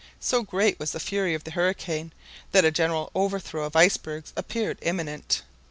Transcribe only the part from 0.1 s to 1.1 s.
So great was the